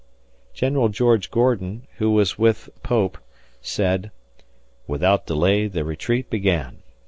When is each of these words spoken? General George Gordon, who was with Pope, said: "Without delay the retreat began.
General 0.55 0.89
George 0.89 1.29
Gordon, 1.29 1.85
who 1.97 2.09
was 2.09 2.35
with 2.35 2.69
Pope, 2.81 3.19
said: 3.61 4.09
"Without 4.87 5.27
delay 5.27 5.67
the 5.67 5.83
retreat 5.85 6.27
began. 6.27 6.77